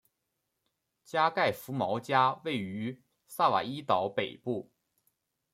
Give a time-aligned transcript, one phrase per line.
[1.05, 4.71] 加盖福毛加位于萨瓦伊岛北部。